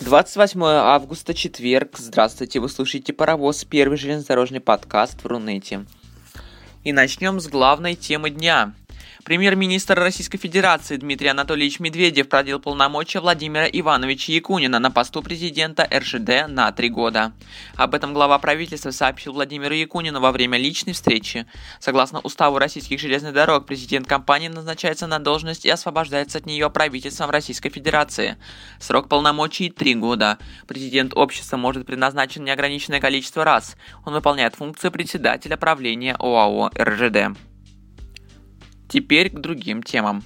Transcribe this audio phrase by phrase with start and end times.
[0.00, 1.98] Двадцать восьмое августа, четверг.
[1.98, 5.84] Здравствуйте, вы слушаете «Паровоз», первый железнодорожный подкаст в Рунете.
[6.82, 8.74] И начнем с главной темы дня–
[9.28, 16.48] Премьер-министр Российской Федерации Дмитрий Анатольевич Медведев продлил полномочия Владимира Ивановича Якунина на посту президента РЖД
[16.48, 17.32] на три года.
[17.76, 21.44] Об этом глава правительства сообщил Владимиру Якунину во время личной встречи.
[21.78, 27.28] Согласно уставу российских железных дорог, президент компании назначается на должность и освобождается от нее правительством
[27.28, 28.38] Российской Федерации.
[28.80, 30.38] Срок полномочий– три года.
[30.66, 33.76] Президент общества может предназначен неограниченное количество раз.
[34.06, 37.36] Он выполняет функцию председателя правления ОАО РЖД.
[38.88, 40.24] Теперь к другим темам.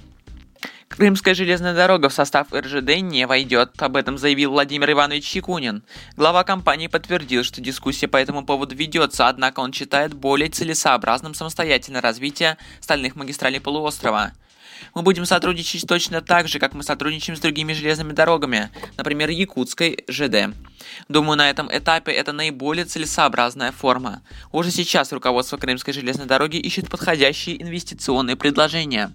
[0.87, 5.83] Крымская железная дорога в состав РЖД не войдет, об этом заявил Владимир Иванович Чекунин.
[6.15, 11.99] Глава компании подтвердил, что дискуссия по этому поводу ведется, однако он считает более целесообразным самостоятельное
[11.99, 14.33] развитие стальных магистралей полуострова.
[14.93, 20.03] Мы будем сотрудничать точно так же, как мы сотрудничаем с другими железными дорогами, например, Якутской
[20.07, 20.55] ЖД.
[21.09, 24.21] Думаю, на этом этапе это наиболее целесообразная форма.
[24.51, 29.11] Уже сейчас руководство Крымской железной дороги ищет подходящие инвестиционные предложения.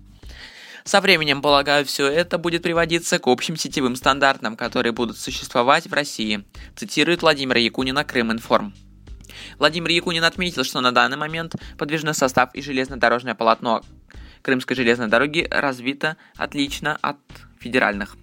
[0.85, 5.93] Со временем, полагаю, все это будет приводиться к общим сетевым стандартам, которые будут существовать в
[5.93, 6.45] России,
[6.77, 8.73] цитирует Владимир Якунина Крыминформ.
[9.59, 13.83] Владимир Якунин отметил, что на данный момент подвижной состав и железнодорожное полотно
[14.43, 17.19] Крымской железной дороги развито отлично от
[17.59, 18.17] федеральных.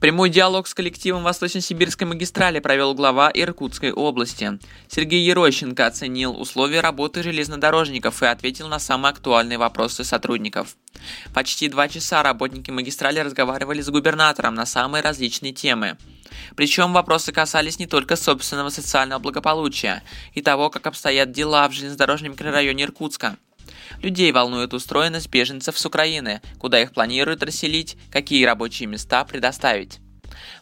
[0.00, 4.60] Прямой диалог с коллективом Восточно-Сибирской магистрали провел глава Иркутской области.
[4.86, 10.76] Сергей Ерощенко оценил условия работы железнодорожников и ответил на самые актуальные вопросы сотрудников.
[11.34, 15.96] Почти два часа работники магистрали разговаривали с губернатором на самые различные темы.
[16.54, 22.32] Причем вопросы касались не только собственного социального благополучия и того, как обстоят дела в железнодорожном
[22.32, 23.36] микрорайоне Иркутска–
[24.02, 30.00] Людей волнует устроенность беженцев с Украины, куда их планируют расселить, какие рабочие места предоставить.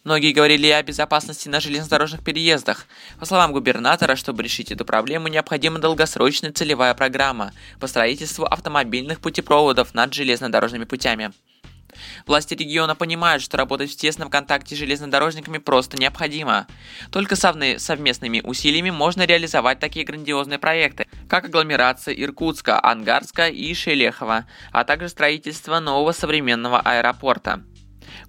[0.04, 2.86] Многие говорили о безопасности на железнодорожных переездах.
[3.18, 9.94] По словам губернатора, чтобы решить эту проблему, необходима долгосрочная целевая программа по строительству автомобильных путепроводов
[9.94, 11.32] над железнодорожными путями.
[12.26, 16.66] Власти региона понимают, что работать в тесном контакте с железнодорожниками просто необходимо.
[17.10, 24.84] Только совместными усилиями можно реализовать такие грандиозные проекты, как агломерация Иркутска, Ангарска и Шелехова, а
[24.84, 27.62] также строительство нового современного аэропорта.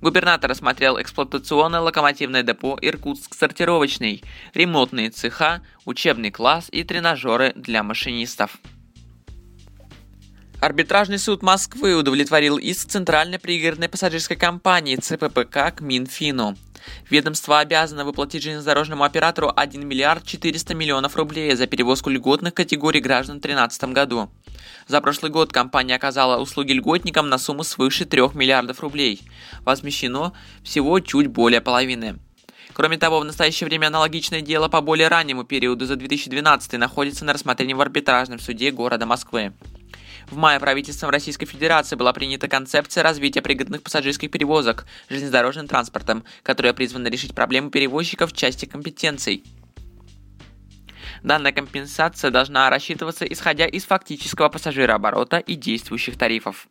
[0.01, 4.23] Губернатор осмотрел эксплуатационное локомотивное депо Иркутск-сортировочный,
[4.53, 8.57] ремонтные цеха, учебный класс и тренажеры для машинистов.
[10.59, 16.57] Арбитражный суд Москвы удовлетворил иск Центральной пригородной пассажирской компании ЦППК к Минфину.
[17.12, 23.38] Ведомство обязано выплатить железнодорожному оператору 1 миллиард 400 миллионов рублей за перевозку льготных категорий граждан
[23.38, 24.31] в 2013 году.
[24.88, 29.22] За прошлый год компания оказала услуги льготникам на сумму свыше 3 миллиардов рублей.
[29.62, 32.17] Возмещено всего чуть более половины.
[32.73, 37.34] Кроме того, в настоящее время аналогичное дело по более раннему периоду за 2012 находится на
[37.34, 39.53] рассмотрении в арбитражном суде города Москвы.
[40.29, 46.73] В мае правительством Российской Федерации была принята концепция развития пригодных пассажирских перевозок железнодорожным транспортом, которая
[46.73, 49.43] призвана решить проблему перевозчиков в части компетенций.
[51.23, 56.67] Данная компенсация должна рассчитываться исходя из фактического пассажирооборота и действующих тарифов.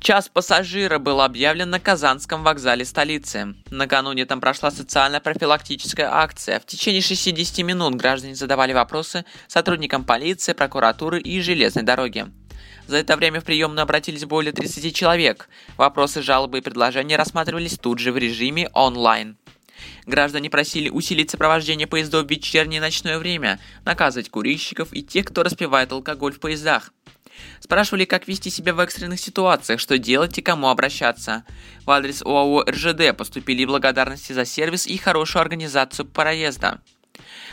[0.00, 3.54] Час пассажира был объявлен на Казанском вокзале столицы.
[3.70, 6.58] Накануне там прошла социально-профилактическая акция.
[6.58, 12.26] В течение 60 минут граждане задавали вопросы сотрудникам полиции, прокуратуры и железной дороги.
[12.86, 15.50] За это время в приемную обратились более 30 человек.
[15.76, 19.36] Вопросы, жалобы и предложения рассматривались тут же в режиме онлайн.
[20.06, 25.42] Граждане просили усилить сопровождение поездов в вечернее и ночное время, наказывать курильщиков и тех, кто
[25.42, 26.90] распивает алкоголь в поездах.
[27.60, 31.44] Спрашивали, как вести себя в экстренных ситуациях, что делать и кому обращаться.
[31.84, 36.80] В адрес ОАО РЖД поступили благодарности за сервис и хорошую организацию проезда.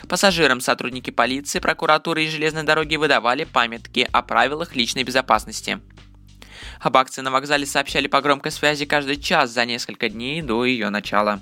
[0.08, 5.80] Пассажирам сотрудники полиции, прокуратуры и железной дороги выдавали памятки о правилах личной безопасности.
[6.80, 10.90] Об акции на вокзале сообщали по громкой связи каждый час за несколько дней до ее
[10.90, 11.42] начала.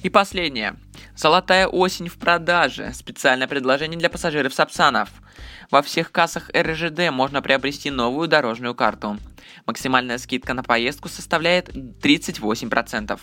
[0.00, 0.76] И последнее.
[1.16, 2.92] Золотая осень в продаже.
[2.94, 5.10] Специальное предложение для пассажиров Сапсанов–
[5.70, 9.18] во всех кассах РЖД можно приобрести новую дорожную карту.
[9.66, 13.20] Максимальная скидка на поездку составляет 38%.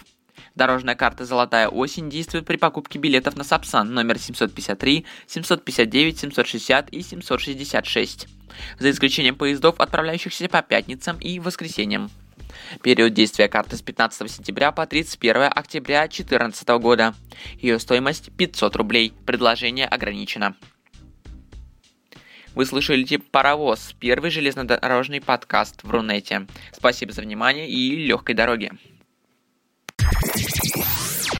[0.54, 7.02] Дорожная карта «Золотая осень» действует при покупке билетов на Сапсан номер 753, 759, 760 и
[7.02, 8.28] 766,
[8.80, 12.10] за исключением поездов, отправляющихся по пятницам и воскресеньям.
[12.82, 17.14] Период действия карты с 15 сентября по 31 октября 2014 года.
[17.60, 19.14] Ее стоимость 500 рублей.
[19.26, 20.56] Предложение ограничено.
[22.56, 26.48] Вы слышали «Паровоз»– первый железнодорожный подкаст в Рунете.
[26.72, 28.72] Спасибо за внимание и легкой дороги.